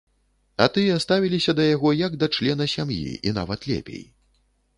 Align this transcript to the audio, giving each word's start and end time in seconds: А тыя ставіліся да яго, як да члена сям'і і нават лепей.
А 0.63 0.65
тыя 0.77 0.95
ставіліся 1.05 1.55
да 1.59 1.67
яго, 1.75 1.91
як 1.99 2.15
да 2.25 2.31
члена 2.39 2.69
сям'і 2.75 3.03
і 3.27 3.37
нават 3.41 3.71
лепей. 3.75 4.03